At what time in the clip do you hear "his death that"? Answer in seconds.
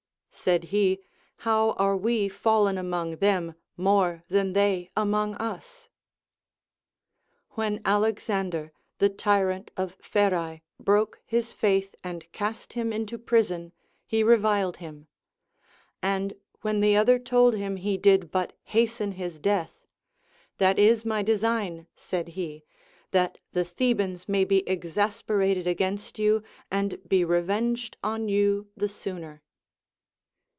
19.11-20.79